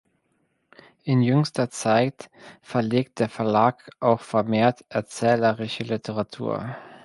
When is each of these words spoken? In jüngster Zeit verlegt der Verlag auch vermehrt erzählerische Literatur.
In 1.03 1.21
jüngster 1.21 1.69
Zeit 1.69 2.31
verlegt 2.63 3.19
der 3.19 3.29
Verlag 3.29 3.87
auch 3.99 4.21
vermehrt 4.21 4.83
erzählerische 4.89 5.83
Literatur. 5.83 6.75